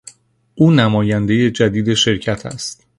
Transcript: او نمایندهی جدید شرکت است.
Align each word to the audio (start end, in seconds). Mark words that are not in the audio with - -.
او 0.55 0.71
نمایندهی 0.71 1.51
جدید 1.51 1.93
شرکت 1.93 2.45
است. 2.45 2.85